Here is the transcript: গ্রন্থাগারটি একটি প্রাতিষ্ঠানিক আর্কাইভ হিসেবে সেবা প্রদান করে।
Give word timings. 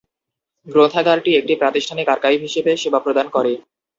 গ্রন্থাগারটি 0.67 1.31
একটি 1.35 1.53
প্রাতিষ্ঠানিক 1.55 2.07
আর্কাইভ 2.09 2.39
হিসেবে 2.41 2.71
সেবা 2.77 2.99
প্রদান 3.05 3.27
করে। 3.35 3.53